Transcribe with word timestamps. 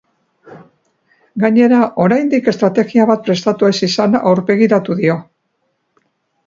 Gainera, 1.43 1.81
oraindik 2.05 2.49
estrategia 2.53 3.07
bat 3.13 3.29
prestatu 3.29 3.71
ez 3.73 3.77
izana 3.91 4.27
aurpegiratu 4.33 5.01
dio. 5.05 5.25